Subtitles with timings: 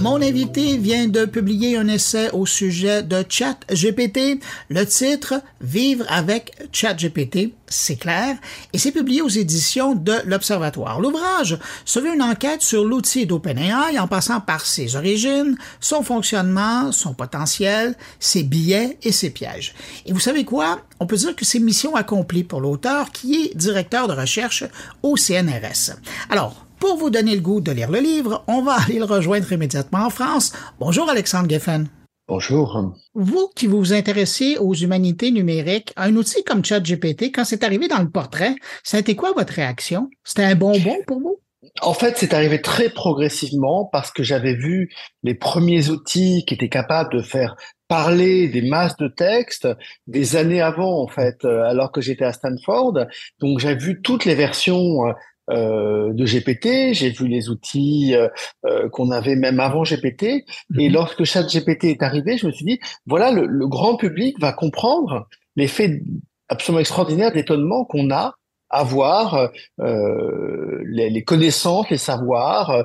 [0.00, 4.40] Mon invité vient de publier un essai au sujet de ChatGPT.
[4.70, 8.38] Le titre Vivre avec ChatGPT, c'est clair,
[8.72, 11.02] et c'est publié aux éditions de l'Observatoire.
[11.02, 16.92] L'ouvrage se veut une enquête sur l'outil d'OpenAI en passant par ses origines, son fonctionnement,
[16.92, 19.74] son potentiel, ses biais et ses pièges.
[20.06, 20.80] Et vous savez quoi?
[20.98, 24.64] On peut dire que c'est mission accomplie pour l'auteur qui est directeur de recherche
[25.02, 25.92] au CNRS.
[26.30, 29.52] Alors, pour vous donner le goût de lire le livre, on va aller le rejoindre
[29.52, 30.52] immédiatement en France.
[30.80, 31.88] Bonjour Alexandre Geffen.
[32.26, 32.94] Bonjour.
[33.14, 37.98] Vous qui vous intéressez aux humanités numériques, un outil comme ChatGPT, quand c'est arrivé dans
[37.98, 40.08] le portrait, ça a été quoi votre réaction?
[40.24, 41.40] C'était un bonbon pour vous?
[41.82, 44.90] En fait, c'est arrivé très progressivement parce que j'avais vu
[45.22, 47.56] les premiers outils qui étaient capables de faire
[47.88, 49.68] parler des masses de textes
[50.06, 53.06] des années avant, en fait, euh, alors que j'étais à Stanford.
[53.40, 55.04] Donc, j'ai vu toutes les versions
[55.50, 58.28] euh, euh, de GPT, j'ai vu les outils euh,
[58.66, 60.92] euh, qu'on avait même avant GPT, et mhm.
[60.92, 66.02] lorsque ChatGPT est arrivé, je me suis dit, voilà, le, grand public va comprendre l'effet
[66.48, 68.34] absolument extraordinaire d'étonnement qu'on a
[68.72, 72.84] à voir les, connaissances, les savoirs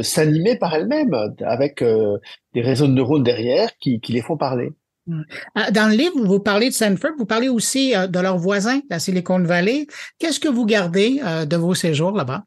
[0.00, 4.72] s'animer par elles-mêmes avec des réseaux de neurones derrière qui les font parler.
[5.54, 8.80] Ah, dans le livre, vous parlez de Stanford, vous parlez aussi euh, de leurs voisins,
[8.88, 9.86] la Silicon Valley.
[10.18, 12.44] Qu'est-ce que vous gardez euh, de vos séjours là-bas?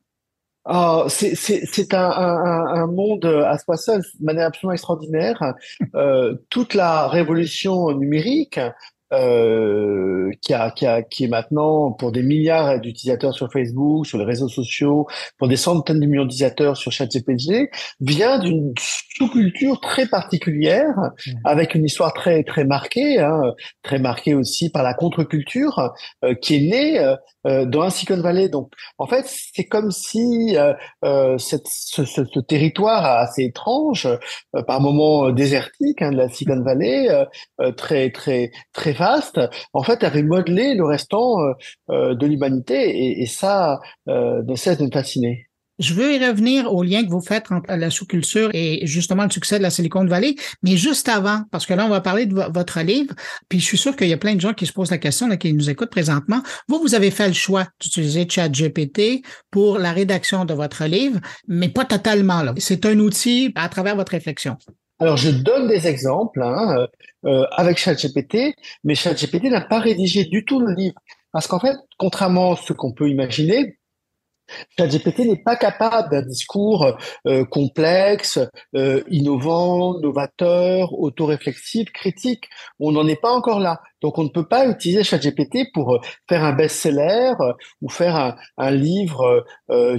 [0.66, 5.54] Ah, c'est un, monde à soi seul, de manière absolument extraordinaire.
[5.96, 8.60] Euh, toute la révolution numérique
[9.10, 10.54] qui,
[11.10, 15.56] qui est maintenant pour des milliards d'utilisateurs sur Facebook, sur les réseaux sociaux, pour des
[15.56, 17.70] centaines de millions d'utilisateurs sur ChatGPT,
[18.02, 18.74] vient d'une
[19.18, 21.32] sous-culture très particulière, mmh.
[21.44, 23.42] avec une histoire très très marquée, hein,
[23.84, 25.94] très marquée aussi par la contre-culture,
[26.24, 27.16] euh, qui est née euh,
[27.48, 28.50] euh, dans un Silicon Valley.
[28.50, 30.56] Donc, en fait, c'est comme si
[31.38, 34.08] cette, ce, ce, ce, territoire assez étrange,
[34.68, 37.08] par moments désertique, hein, de la Silicon Valley,
[37.76, 39.40] très très très vaste,
[39.74, 41.54] en fait, avait modelé le restant euh,
[41.90, 45.47] euh, de l'humanité et, ça euh, ne cesse de me fasciner.
[45.80, 49.30] Je veux y revenir au lien que vous faites entre la sous-culture et justement le
[49.30, 52.34] succès de la Silicon Valley, mais juste avant, parce que là, on va parler de
[52.34, 53.14] votre livre,
[53.48, 55.28] puis je suis sûr qu'il y a plein de gens qui se posent la question,
[55.28, 56.42] là, qui nous écoutent présentement.
[56.68, 61.70] Vous, vous avez fait le choix d'utiliser ChatGPT pour la rédaction de votre livre, mais
[61.70, 62.44] pas totalement.
[62.58, 64.58] C'est un outil à travers votre réflexion.
[65.00, 66.88] Alors, je donne des exemples hein,
[67.26, 70.96] euh, avec ChatGPT, mais ChatGPT n'a pas rédigé du tout le livre.
[71.32, 73.78] Parce qu'en fait, contrairement à ce qu'on peut imaginer,
[74.78, 78.40] ChatGPT n'est pas capable d'un discours euh, complexe,
[78.76, 82.46] euh, innovant, novateur, autoréflexif, critique.
[82.80, 83.82] On n'en est pas encore là.
[84.02, 86.00] Donc on ne peut pas utiliser ChatGPT pour
[86.30, 87.34] faire un best-seller
[87.82, 89.44] ou faire un, un livre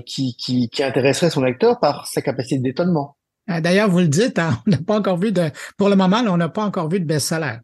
[0.06, 3.16] qui, qui, qui intéresserait son lecteur par sa capacité d'étonnement.
[3.50, 6.22] Euh, d'ailleurs, vous le dites, hein, on n'a pas encore vu de, pour le moment,
[6.28, 7.56] on n'a pas encore vu de best-seller.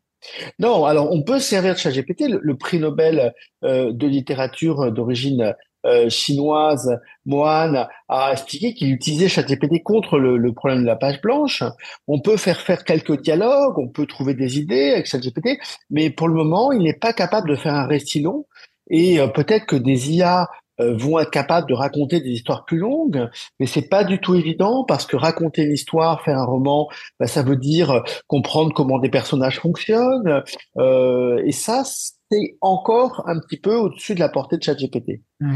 [0.58, 2.28] Non, alors on peut servir de ChatGPT.
[2.28, 9.28] Le, le prix Nobel euh, de littérature d'origine euh, chinoise, Mohan, a expliqué qu'il utilisait
[9.28, 11.62] ChatGPT contre le, le, problème de la page blanche.
[12.08, 15.58] On peut faire faire quelques dialogues, on peut trouver des idées avec ChatGPT,
[15.90, 18.46] mais pour le moment, il n'est pas capable de faire un récit long.
[18.90, 20.48] Et peut-être que des IA
[20.80, 23.28] euh, vont être capables de raconter des histoires plus longues,
[23.60, 26.88] mais c'est pas du tout évident parce que raconter une histoire, faire un roman,
[27.20, 30.42] bah, ça veut dire comprendre comment des personnages fonctionnent,
[30.78, 31.84] euh, et ça,
[32.34, 35.20] c'est encore un petit peu au-dessus de la portée de ChatGPT.
[35.42, 35.46] Euh,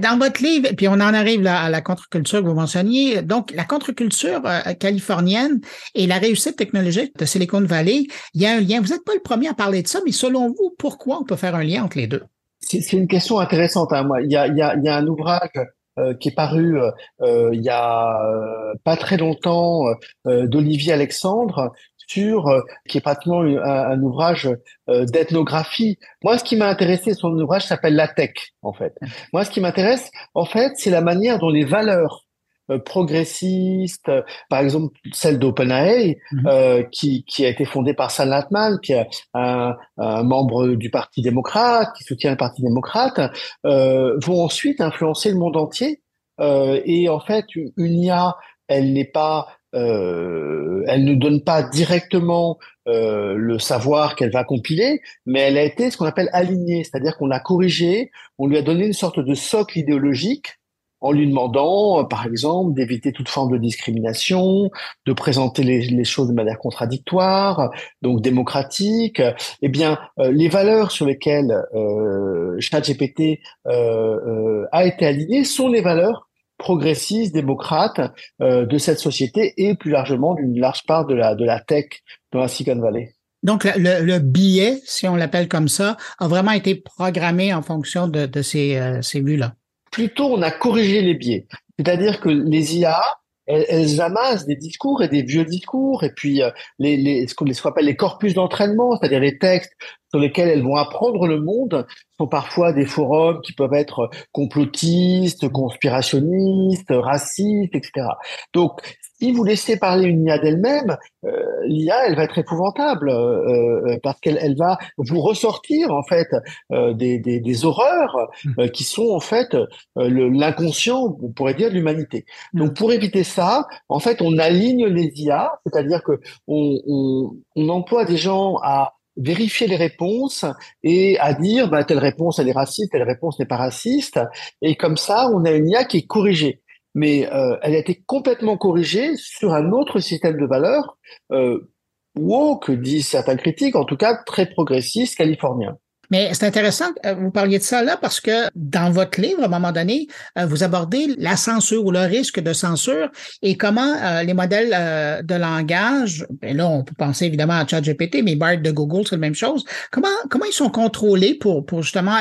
[0.00, 3.52] dans votre livre, puis on en arrive là à la contre-culture que vous mentionniez, donc
[3.52, 4.42] la contre-culture
[4.78, 5.60] californienne
[5.94, 8.04] et la réussite technologique de Silicon Valley,
[8.34, 8.80] il y a un lien.
[8.80, 11.36] Vous n'êtes pas le premier à parler de ça, mais selon vous, pourquoi on peut
[11.36, 12.22] faire un lien entre les deux?
[12.66, 13.92] c'est une question intéressante.
[13.92, 15.50] Hein, moi, il y a, il y a, il y a un ouvrage
[15.96, 19.84] euh, qui est paru euh, euh il y a euh, pas très longtemps
[20.24, 21.72] d'Olivier Alexandre
[22.06, 24.48] sur qui est pratiquement un, un ouvrage
[24.88, 25.98] d'ethnographie.
[26.22, 28.32] Moi, ce qui m'a intéressé, son ouvrage s'appelle La Tech,
[28.62, 28.94] en fait.
[29.32, 32.24] Moi, ce qui m'intéresse, en fait, c'est la manière dont les valeurs
[32.70, 34.10] euh, progressiste,
[34.48, 36.46] par exemple celle d'OpenAI, mhm.
[36.46, 40.88] euh, qui, qui a été fondée par Sam Altman, qui est un, un, membre du
[40.88, 43.20] Parti démocrate, qui soutient le Parti démocrate,
[43.66, 46.00] euh, vont ensuite influencer le monde entier.
[46.40, 48.34] Euh, et en fait, une IA,
[48.66, 55.00] elle n'est pas, euh, elle ne donne pas directement euh, le savoir qu'elle va compiler,
[55.26, 58.62] mais elle a été ce qu'on appelle alignée, c'est-à-dire qu'on l'a corrigée, on lui a
[58.62, 60.58] donné une sorte de socle idéologique
[61.04, 64.70] en lui demandant, euh, par exemple, d'éviter toute forme de discrimination,
[65.04, 69.20] de présenter les, choses de manière contradictoire, donc démocratique.
[69.60, 75.82] Eh bien, euh, les valeurs sur lesquelles euh, ChatGPT euh, a été aligné sont les
[75.82, 76.28] valeurs
[76.58, 78.00] progressistes, démocrates
[78.40, 81.86] de cette société et plus largement d'une large part de la, de la tech
[82.32, 83.14] dans la Silicon Valley.
[83.42, 88.08] Donc, le, le, billet, si on l'appelle comme ça, a vraiment été programmé en fonction
[88.08, 89.54] de, de ces, ces vues-là.
[89.90, 91.46] Plutôt, on a corrigé les biais.
[91.78, 93.00] C'est-à-dire que les IA
[93.46, 97.46] elles, amassent des discours et des vieux discours, et puis euh, les, les, ce qu'on
[97.46, 99.72] appelle les corpus d'entraînement, c'est-à-dire les textes
[100.14, 101.88] sur lesquels elles vont apprendre le monde,
[102.18, 108.06] sont parfois des forums qui peuvent être complotistes, conspirationnistes, racistes, etc.
[108.52, 108.80] Donc,
[109.20, 111.30] si vous laissez parler une IA d'elle-même, euh,
[111.66, 116.28] l'IA, elle va être épouvantable euh, euh, parce qu'elle elle va vous ressortir en fait
[116.70, 118.68] des, des, des, horreurs mmh.
[118.68, 119.56] qui sont en fait
[119.96, 122.24] l'inconscient, on pourrait dire, de l'humanité.
[122.52, 122.58] Mmh.
[122.60, 127.68] Donc, pour éviter ça, en fait, on aligne les IA, c'est-à-dire que on, on, on
[127.68, 130.44] emploie des gens à vérifier les réponses
[130.82, 134.20] et à dire bah, telle réponse elle est raciste, telle réponse n'est pas raciste.
[134.62, 136.60] Et comme ça, on a une IA qui est corrigée.
[136.94, 140.96] Mais euh, elle a été complètement corrigée sur un autre système de valeurs
[141.32, 141.70] euh,
[142.16, 145.76] woke, disent certains critiques, en tout cas très progressiste californien.
[146.14, 149.46] Mais c'est intéressant euh, vous parliez de ça là parce que dans votre livre, à
[149.46, 150.06] un moment donné,
[150.38, 153.10] euh, vous abordez la censure ou le risque de censure
[153.42, 158.22] et comment euh, les modèles de langage, ben là on peut penser évidemment à ChatGPT,
[158.22, 159.64] mais BART de Google, c'est la même chose.
[159.90, 162.18] Comment comment ils sont contrôlés pour pour justement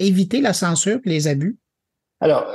[0.00, 1.56] éviter la censure et les abus?
[2.18, 2.48] Alors,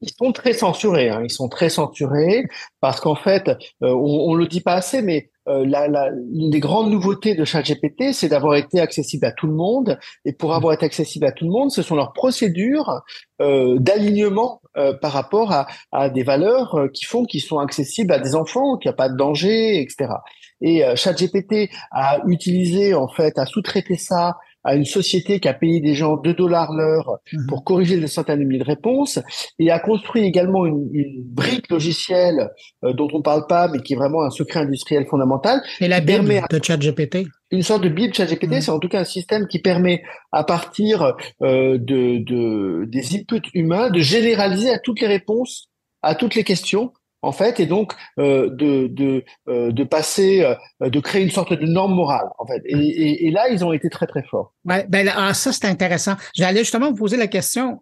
[0.00, 1.10] ils sont très censurés.
[1.10, 1.20] Hein.
[1.24, 2.46] Ils sont très censurés
[2.80, 3.50] parce qu'en fait,
[3.82, 8.28] on, on le dit pas assez, mais euh, la, des grandes nouveautés de ChatGPT, c'est
[8.28, 9.98] d'avoir été accessible à tout le monde.
[10.24, 13.02] Et pour avoir été accessible à tout le monde, ce sont leurs procédures
[13.40, 18.12] euh, d'alignement euh, par rapport à, à, des valeurs euh, qui font qu'ils sont accessibles
[18.12, 20.12] à des enfants, qu'il n'y a pas de danger, etc.
[20.60, 24.34] Et ChatGPT a utilisé, en fait, a sous-traité ça
[24.64, 27.46] à une société qui a payé des gens 2 dollars l'heure mhm.
[27.46, 29.18] pour corriger des centaines de milliers de réponses
[29.58, 32.50] et a construit également une, une brique logicielle
[32.84, 35.60] euh, dont on parle pas, mais qui est vraiment un secret industriel fondamental.
[35.80, 38.60] Et la Bible de ChatGPT une sorte de Bible ChatGPT, mhm.
[38.60, 40.02] c'est en tout cas un système qui permet,
[40.32, 45.68] à partir euh, de, de, des inputs humains, de généraliser à toutes les réponses,
[46.02, 50.42] à toutes les questions, en fait, et donc euh, de de, euh, de passer,
[50.80, 52.62] euh, de créer une sorte de norme morale, en fait.
[52.64, 54.54] Et, et, là, ils ont été très très forts.
[54.64, 56.14] Ouais, ben ah, ça c'est intéressant.
[56.34, 57.80] J'allais justement vous poser la question.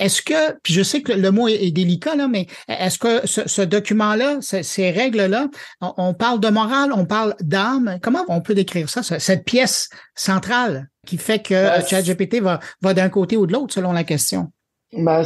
[0.00, 3.62] est-ce que, puis je sais que le mot est, délicat là, mais est-ce que ce,
[3.62, 5.48] document-là, ces règles-là,
[5.80, 7.98] on, parle de morale, on parle d'âme?
[8.02, 12.94] Comment on peut décrire ça, cette pièce centrale qui fait que ben, ChatGPT va va
[12.94, 14.50] d'un côté ou de l'autre selon la question?
[14.92, 15.24] Ben,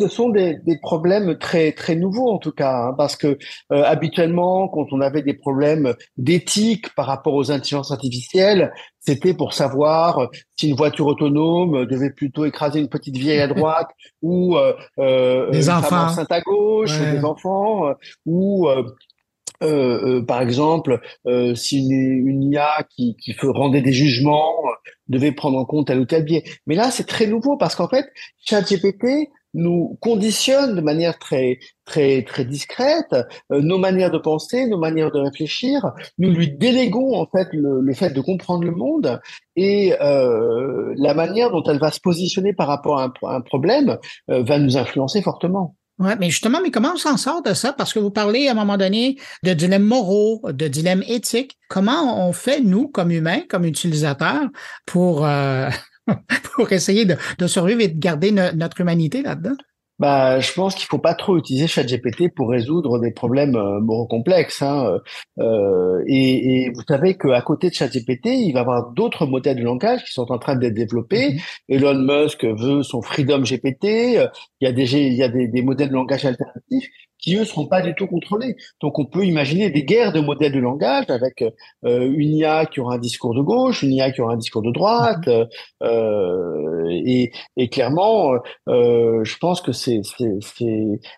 [0.00, 3.38] ce sont des, des, problèmes très très nouveaux en tout cas, hein, parce que
[3.72, 9.54] euh, habituellement, quand on avait des problèmes d'éthique par rapport aux intelligences artificielles, c'était pour
[9.54, 13.88] savoir si une voiture autonome devait plutôt écraser une petite vieille à droite
[14.22, 17.92] ou euh, euh des enfants à gauche, des enfants,
[18.24, 18.68] ou
[19.62, 24.54] euh, euh, par exemple, euh, si une, une, IA qui, qui rendait des jugements
[25.08, 26.44] devait prendre en compte tel ou tel biais.
[26.66, 28.06] Mais là, c'est très nouveau parce qu'en fait,
[28.44, 33.14] ChatGPT nous conditionne de manière très très très discrète
[33.50, 35.92] euh, nos manières de penser, nos manières de réfléchir.
[36.18, 39.20] Nous lui déléguons en fait le, le fait de comprendre le monde
[39.56, 43.98] et euh, la manière dont elle va se positionner par rapport à un, un problème
[44.30, 45.74] euh, va nous influencer fortement.
[45.98, 47.72] Ouais, mais justement, mais comment on s'en sort de ça?
[47.72, 51.58] Parce que vous parlez à un moment donné de dilemmes moraux, de dilemmes éthiques.
[51.68, 54.46] Comment on fait, nous, comme humains, comme utilisateurs,
[54.86, 55.68] pour euh,
[56.54, 59.56] pour essayer de, de, survivre et de garder notre humanité là-dedans?
[59.98, 64.06] Bah, je pense qu'il faut pas trop utiliser ChatGPT pour résoudre des problèmes euh, moraux
[64.06, 64.62] complexes.
[64.62, 65.00] Hein.
[65.40, 69.56] Euh, et, et, vous savez qu'à côté de ChatGPT, il va y avoir d'autres modèles
[69.56, 71.30] de langage qui sont en train d'être développés.
[71.30, 71.40] Mm-hmm.
[71.68, 73.84] Elon Musk veut son Freedom GPT.
[73.84, 76.88] Il y a des, il y a des, des modèles de langage alternatifs
[77.18, 78.56] qui eux seront pas du tout contrôlés.
[78.80, 81.42] Donc on peut imaginer des guerres de modèles de langage avec
[81.84, 84.62] euh, une IA qui aura un discours de gauche, une IA qui aura un discours
[84.62, 85.46] de droite, mhm.
[85.82, 88.34] euh, et, et, clairement,
[88.68, 90.00] euh, je pense que c'est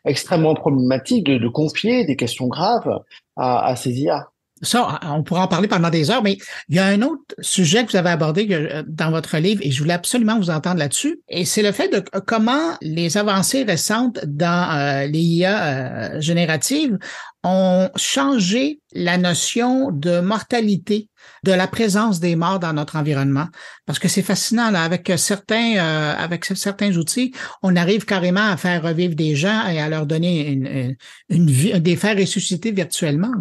[0.04, 3.00] extrêmement problématique de, de, confier des questions graves
[3.36, 4.29] à, à ces IA.
[4.62, 6.36] Ça, on pourra en parler pendant des heures, mais
[6.68, 9.70] il y a un autre sujet que vous avez abordé euh, dans votre livre et
[9.70, 11.20] je voulais absolument vous entendre là-dessus.
[11.28, 16.98] Et c'est le fait de comment les avancées récentes dans euh, les IA euh, génératives
[17.42, 21.08] ont changé la notion de mortalité,
[21.42, 23.46] de la présence des morts dans notre environnement.
[23.86, 25.78] Parce que c'est fascinant, là, avec certains,
[26.18, 30.96] avec certains outils, on arrive carrément à faire revivre des gens et à leur donner
[31.30, 33.32] une vie, des faire ressusciter virtuellement.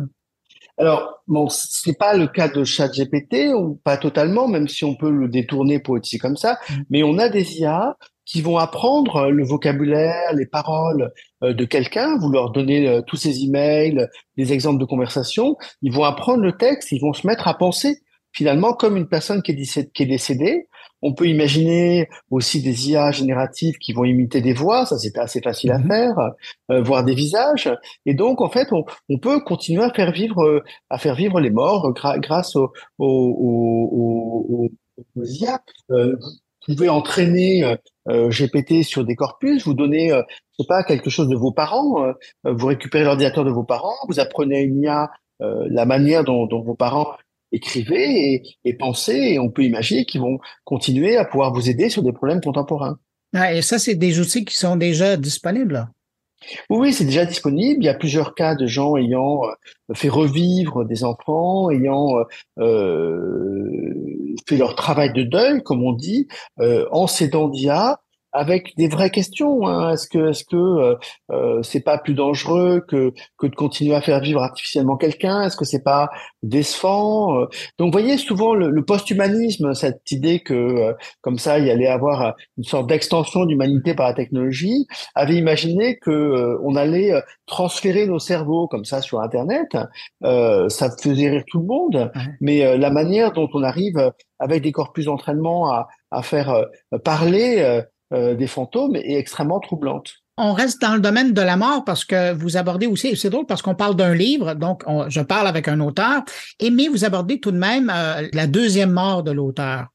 [0.80, 5.12] Alors, bon, c'est pas le cas de ChatGPT, ou pas totalement, même si on peut
[5.12, 6.74] le détourner pour comme ça, mm.
[6.90, 12.18] mais on a des IA qui vont apprendre le vocabulaire, les paroles de quelqu'un.
[12.20, 14.08] Vous leur donnez tous ces emails,
[14.38, 15.58] des exemples de conversation.
[15.82, 19.42] Ils vont apprendre le texte, ils vont se mettre à penser finalement comme une personne
[19.42, 20.69] qui est, qui est décédée.
[21.02, 25.42] On peut imaginer aussi des IA génératives qui vont imiter des voix, ça c'est assez
[25.42, 25.88] facile à mhm.
[25.88, 26.16] faire,
[26.72, 27.72] euh, voir des visages.
[28.06, 31.50] Et donc en fait, on, on, peut continuer à faire vivre, à faire vivre les
[31.50, 34.70] morts grâce aux, aux,
[35.16, 35.62] aux, IA.
[35.92, 36.16] Euh,
[36.68, 37.78] vous pouvez entraîner
[38.10, 41.52] euh, GPT sur des corpus, vous donnez, euh, je sais pas, quelque chose de vos
[41.52, 42.14] parents, euh,
[42.44, 46.62] vous récupérez l'ordinateur de vos parents, vous apprenez à une IA la manière dont, dont
[46.62, 47.14] vos parents
[47.52, 51.90] écrivez et, et pensez, et on peut imaginer qu'ils vont continuer à pouvoir vous aider
[51.90, 53.00] sur des problèmes contemporains.
[53.34, 55.88] Ah, et ça, c'est des outils qui sont déjà disponibles.
[56.70, 57.84] Oui, c'est déjà disponible.
[57.84, 62.24] Il y a plusieurs cas de gens ayant euh, fait revivre des enfants, ayant euh,
[62.60, 66.28] euh, fait leur travail de deuil, comme on dit,
[66.60, 68.00] euh, en s'aidant d'IA
[68.32, 69.68] avec des vraies questions.
[69.68, 69.94] Hein.
[69.94, 70.96] Est-ce que est-ce que euh,
[71.32, 75.44] euh, c'est pas plus dangereux que que de continuer à faire vivre artificiellement quelqu'un?
[75.44, 76.10] Est-ce que c'est pas
[76.44, 77.46] décevant euh?
[77.78, 81.72] Donc, vous voyez souvent le, le post-humanisme, cette idée que euh, comme ça il y
[81.72, 87.12] allait avoir une sorte d'extension d'humanité par la technologie, avait imaginé que on allait
[87.46, 89.78] transférer nos cerveaux comme ça sur Internet.
[90.22, 95.06] ça faisait rire tout le monde, mais la manière dont on arrive avec des corpus
[95.06, 96.66] d'entraînement à, à faire
[97.04, 100.14] parler euh, des fantômes est extrêmement troublante.
[100.38, 103.46] On reste dans le domaine de la mort parce que vous abordez aussi, c'est drôle
[103.46, 106.24] parce qu'on parle d'un livre, donc je parle avec un auteur,
[106.60, 109.88] et mais vous abordez tout de même euh, la deuxième mort de l'auteur.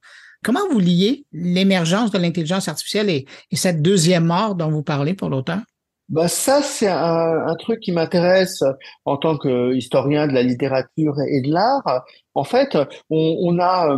[0.45, 5.31] Comment vous liez l'émergence de l'intelligence artificielle et, cette deuxième mort dont vous parlez pour
[5.31, 5.61] l'auteur?
[6.11, 8.63] Bah ça, c'est un, un, truc qui m'intéresse
[9.07, 12.05] en tant qu'historien de la littérature et de l'art.
[12.35, 12.77] En fait,
[13.09, 13.97] on, on a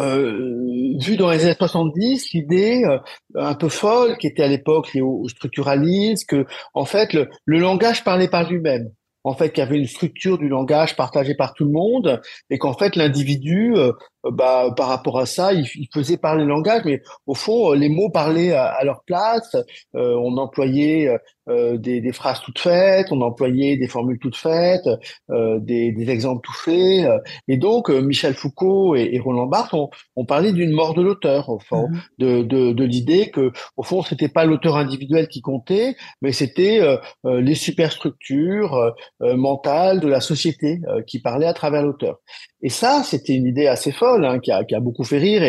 [0.00, 2.98] euh, vu dans les années 70 l'idée euh,
[3.34, 7.58] un peu folle qui était à l'époque liée au, structuralisme que en fait le, le
[7.58, 8.90] langage parlait par lui-même.
[9.24, 12.20] En fait qu'il y avait une structure du langage partagée par tout le monde
[12.50, 13.92] et qu'en fait l'individu euh,
[14.24, 17.88] bah, par rapport à ça, il, il, faisait parler le langage, mais au fond, les
[17.88, 19.54] mots parlaient à, leur place.
[19.94, 21.08] Euh, on employait
[21.48, 24.88] euh, des, des, phrases toutes faites, on employait des formules toutes faites,
[25.30, 27.08] euh, des, des, exemples tout faits.
[27.46, 31.48] et donc, Michel Foucault et, et Roland Barthes ont, ont parlé d'une mort de l'auteur,
[31.48, 32.00] au fond, mmh.
[32.18, 36.80] de, de, de l'idée que, au fond, c'était pas l'auteur individuel qui comptait, mais c'était
[37.24, 42.18] les superstructures mentales de la société qui parlaient à travers l'auteur.
[42.62, 45.42] Et ça, c'était une idée assez folle hein, qui, a, beaucoup fait rire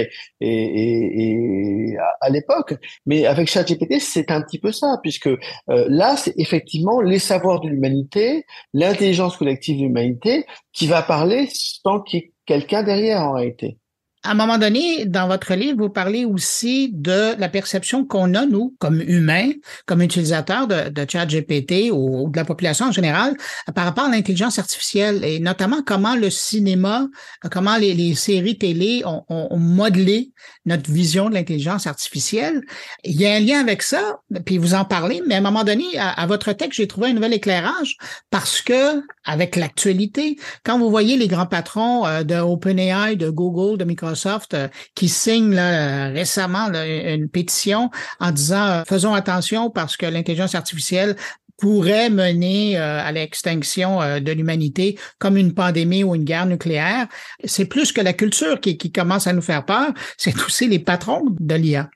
[2.22, 2.76] à, l'époque.
[3.06, 5.38] Mais avec ChatGPT, c'est un petit peu ça, puisque euh,
[5.68, 12.02] là, c'est effectivement les savoirs de l'humanité, l'intelligence collective de l'humanité qui va parler sans
[12.02, 13.78] qu'il y ait quelqu'un derrière en réalité.
[14.22, 18.46] À un moment donné, dans votre livre, vous parlez aussi de la perception qu'on a,
[18.46, 19.52] nous, comme humains,
[19.86, 23.38] comme utilisateurs de, de ChatGPT ou, ou, de la population en général,
[23.74, 27.08] par rapport à l'intelligence artificielle et notamment comment le cinéma,
[27.50, 30.34] comment les, les séries télé ont, ont, modelé
[30.66, 32.62] notre vision de l'intelligence artificielle.
[33.06, 35.64] Il y a un lien avec ça, puis vous en parlez, mais à un moment
[35.64, 37.96] donné, à, à votre texte, j'ai trouvé un nouvel éclairage
[38.32, 40.36] parce que, avec l'actualité,
[40.66, 44.68] quand vous voyez les grands patrons euh, de OpenAI, de Google, de Microsoft, Microsoft euh,
[44.96, 47.90] qui signe là, récemment une pétition
[48.20, 51.16] en disant euh, faisons attention parce que l'intelligence artificielle
[51.58, 57.08] pourrait mener euh, à l'extinction de l'humanité comme une pandémie ou une guerre nucléaire.
[57.44, 60.80] C'est plus que la culture qui, qui commence à nous faire peur, c'est aussi les
[60.80, 61.90] patrons de l'IA.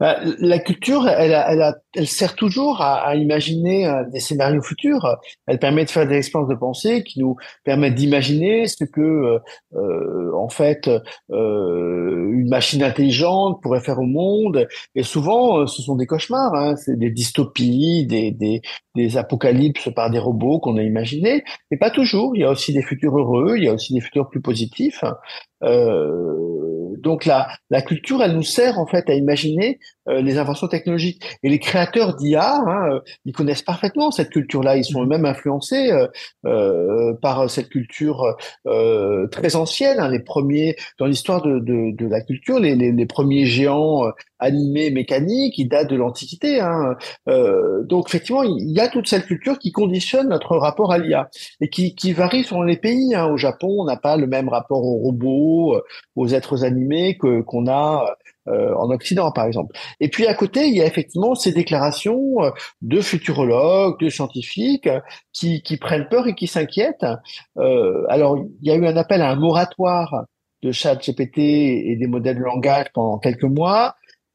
[0.00, 5.16] Bah, la culture, elle, elle, elle, sert toujours à, à imaginer euh, des scénarios futurs.
[5.46, 9.38] Elle permet de faire des expériences de pensée qui nous permettent d'imaginer ce que, euh,
[9.74, 10.90] euh en fait,
[11.30, 14.66] euh, une machine intelligente pourrait faire au monde.
[14.94, 16.76] Et souvent, euh, ce sont des cauchemars, hein.
[16.76, 18.60] c'est des dystopies, des, des,
[18.94, 21.44] des apocalypses par des robots qu'on a imaginés.
[21.70, 22.36] Mais pas toujours.
[22.36, 25.04] Il y a aussi des futurs heureux, il y a aussi des futurs plus positifs.
[25.64, 26.34] Euh,
[26.98, 29.78] donc la, la culture, elle nous sert en fait à imaginer
[30.08, 31.22] euh, les inventions technologiques.
[31.42, 34.76] Et les créateurs d'IA, hein, euh, ils connaissent parfaitement cette culture-là.
[34.76, 35.04] Ils sont mmh.
[35.04, 35.92] eux-mêmes influencés
[36.44, 38.36] euh, par cette culture
[39.30, 39.98] très ancienne.
[39.98, 44.10] Hein, les premiers dans l'histoire de, de, de, la culture, les, les, les premiers géants
[44.38, 46.60] animés mécaniques, ils datent de l'Antiquité.
[46.60, 46.96] Hein.
[47.26, 51.28] donc effectivement, il y a toute cette culture qui conditionne notre rapport à l'IA
[51.60, 53.14] et qui, qui varie selon les pays.
[53.14, 53.26] Hein.
[53.26, 55.53] Au Japon, on n'a pas le même rapport aux robots,
[56.16, 58.04] aux êtres animés que qu'on a
[58.46, 59.74] euh, en Occident, par exemple.
[60.00, 62.50] Et puis à côté, il y a effectivement ces déclarations euh,
[62.82, 64.88] de futurologues, de scientifiques
[65.32, 67.06] qui, qui prennent peur et qui s'inquiètent.
[67.56, 70.26] Euh, alors, il y a eu un appel à un moratoire
[70.62, 73.94] de chat GPT et des modèles de langage pendant quelques mois.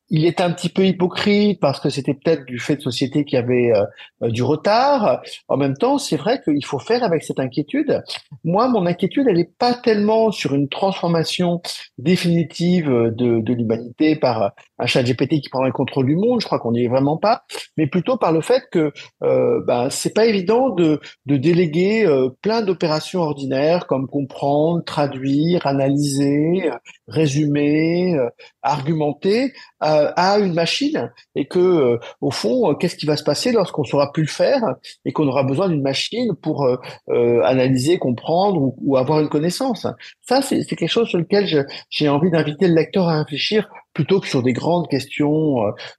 [0.09, 3.37] Il est un petit peu hypocrite parce que c'était peut-être du fait de société qui
[3.37, 3.83] avait euh,
[4.23, 5.21] euh, du retard.
[5.47, 8.01] En même temps, c'est vrai qu'il faut faire avec cette inquiétude.
[8.43, 11.61] Moi, mon inquiétude, elle n'est pas tellement sur une transformation
[11.97, 16.41] définitive de, l'humanité par un chat GPT qui prendrait le contrôle du monde.
[16.41, 17.43] Je crois qu'on n'y est vraiment pas,
[17.77, 18.91] mais plutôt par le fait que
[19.23, 25.65] euh, ben, c'est pas évident de, de déléguer euh, plein d'opérations ordinaires comme comprendre, traduire,
[25.65, 26.69] analyser,
[27.07, 28.17] résumer,
[28.61, 33.51] argumenter à, une machine et que euh, au fond, euh, qu'est-ce qui va se passer
[33.51, 34.61] lorsqu'on saura plus le faire
[35.05, 39.87] et qu'on aura besoin d'une machine pour euh, analyser, comprendre ou, avoir une connaissance?
[40.21, 44.27] Ça, c'est quelque chose sur lequel j'ai envie d'inviter le lecteur à réfléchir plutôt que
[44.27, 45.57] sur des grandes questions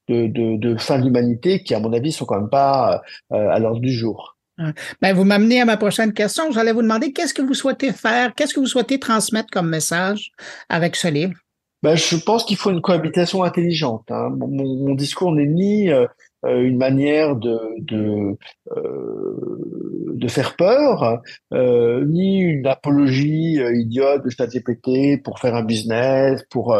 [0.08, 3.58] de, de, de fin de l'humanité qui, à mon avis, sont quand même pas à
[3.58, 4.37] l'ordre du jour.
[5.00, 6.50] Ben, vous m'amenez à ma prochaine question.
[6.50, 10.32] J'allais vous demander qu'est-ce que vous souhaitez faire, qu'est-ce que vous souhaitez transmettre comme message
[10.68, 11.34] avec ce livre?
[11.82, 14.10] Ben, je pense qu'il faut une cohabitation intelligente.
[14.10, 14.30] Hein.
[14.37, 16.06] Mon, mon, discours n'est ni euh,
[16.46, 18.37] euh, une manière de de,
[18.76, 21.20] euh, de faire peur,
[21.52, 26.76] euh, ni une apologie idiote de ChatGPT pour faire un business, pour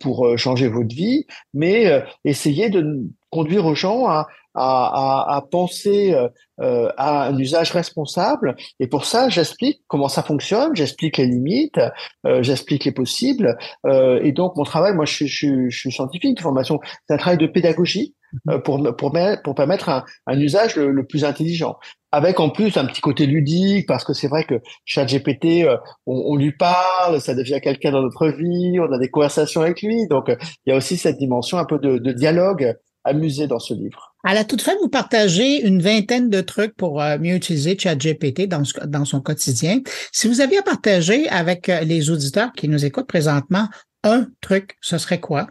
[0.00, 3.02] pour changer votre vie, mais essayer de
[3.32, 6.14] conduire aux gens à à, à, à penser
[6.60, 8.56] euh, à un usage responsable.
[8.80, 11.80] Et pour ça, j'explique comment ça fonctionne, j'explique les limites,
[12.26, 13.56] euh, j'explique les possibles.
[13.86, 17.18] Euh, et donc, mon travail, moi, je, je, je suis scientifique de formation, c'est un
[17.18, 18.14] travail de pédagogie
[18.48, 19.12] euh, pour, pour,
[19.44, 21.76] pour permettre un, un usage le, le, plus intelligent.
[22.14, 26.32] Avec en plus un petit côté ludique, parce que c'est vrai que ChatGPT, euh, on,
[26.32, 30.06] on, lui parle, ça devient quelqu'un dans notre vie, on a des conversations avec lui.
[30.08, 33.74] Donc, il y a aussi cette dimension un peu de, de dialogue amusé dans ce
[33.74, 34.14] livre.
[34.24, 38.46] À la toute fin, vous partagez une vingtaine de trucs pour euh, mieux utiliser ChatGPT
[38.46, 39.80] dans, dans son quotidien.
[40.12, 43.68] Si vous aviez à partager avec euh, les auditeurs qui nous écoutent présentement
[44.04, 45.48] un truc, ce serait quoi?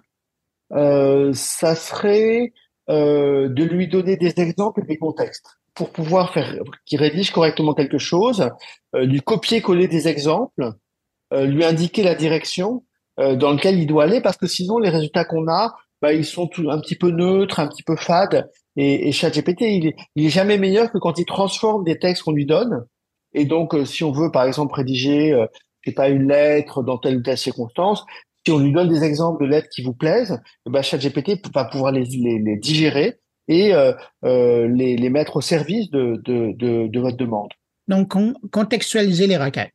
[0.73, 2.53] Euh, ça serait
[2.89, 6.55] euh, de lui donner des exemples et des contextes pour pouvoir faire
[6.85, 8.49] qu'il rédige correctement quelque chose,
[8.95, 10.73] euh, lui copier-coller des exemples,
[11.33, 12.83] euh, lui indiquer la direction
[13.17, 16.47] dans laquelle il doit aller, parce que sinon les résultats qu'on a, bah, ils sont
[16.47, 20.25] tout, un petit peu neutres, un petit peu fades, et, et ChatGPT, il est, il
[20.25, 22.85] est jamais meilleur que quand il transforme des textes qu'on lui donne.
[23.33, 25.45] Et donc, euh, si on veut, par exemple, rédiger, euh,
[25.81, 28.05] je pas, une lettre dans telle ou telle circonstance,
[28.45, 31.91] si on lui donne des exemples de lettres qui vous plaisent, ben, ChatGPT va pouvoir
[31.91, 33.93] les, les, les digérer et euh,
[34.25, 37.49] euh, les, les mettre au service de, de, de, de votre demande.
[37.87, 38.13] Donc,
[38.51, 39.73] contextualiser les requêtes.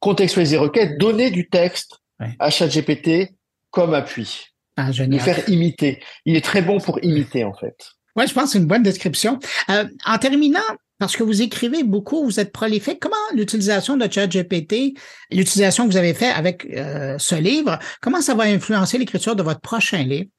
[0.00, 2.34] Contextualiser les requêtes, donner du texte ouais.
[2.38, 3.32] à ChatGPT
[3.70, 4.55] comme appui.
[4.76, 5.20] Ah, génial.
[5.20, 6.02] faire imiter.
[6.24, 7.76] Il est très bon pour imiter, en fait.
[8.16, 9.38] Oui, je pense que c'est une bonne description.
[9.70, 10.60] Euh, en terminant,
[10.98, 14.94] parce que vous écrivez beaucoup, vous êtes prolifique, comment l'utilisation de ChatGPT,
[15.30, 19.42] l'utilisation que vous avez fait avec euh, ce livre, comment ça va influencer l'écriture de
[19.42, 20.30] votre prochain livre?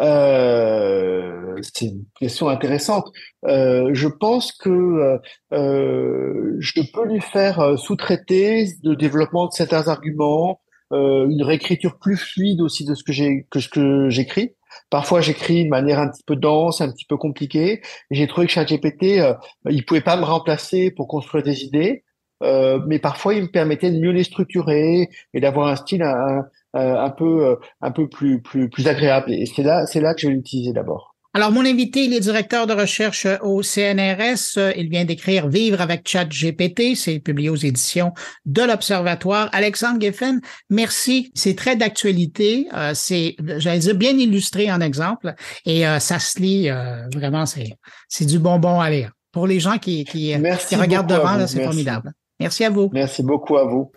[0.00, 3.06] Euh, c'est une question intéressante.
[3.46, 5.20] Euh, je pense que
[5.52, 10.60] euh, je peux lui faire sous-traiter le développement de certains arguments,
[10.92, 14.54] une réécriture plus fluide aussi de ce que j'ai que ce que j'écris.
[14.90, 17.82] Parfois, j'écris de manière un petit peu dense, un petit peu compliquée.
[18.10, 19.34] J'ai trouvé que ChatGPT, euh,
[19.70, 22.04] il pouvait pas me remplacer pour construire des idées,
[22.42, 26.44] euh, mais parfois, il me permettait de mieux les structurer et d'avoir un style un,
[26.74, 29.32] un, un peu euh, un peu plus plus plus agréable.
[29.32, 31.11] Et c'est là c'est là que je vais l'utiliser d'abord.
[31.34, 34.58] Alors, mon invité, il est directeur de recherche au CNRS.
[34.76, 36.94] Il vient d'écrire Vivre avec ChatGPT.
[36.94, 38.12] C'est publié aux éditions
[38.44, 39.48] de l'Observatoire.
[39.52, 41.32] Alexandre Geffen, merci.
[41.34, 42.68] C'est très d'actualité.
[42.74, 45.34] Euh, c'est, j'allais dire, bien illustré en exemple.
[45.64, 49.12] Et euh, ça se lit euh, vraiment, c'est, c'est du bonbon à lire.
[49.32, 50.34] Pour les gens qui, qui,
[50.68, 52.12] qui regardent devant, c'est formidable.
[52.40, 52.90] Merci à vous.
[52.92, 53.90] Merci beaucoup à vous.